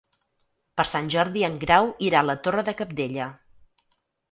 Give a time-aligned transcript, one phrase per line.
[0.79, 3.31] Per Sant Jordi en Grau irà a la Torre de Cabdella.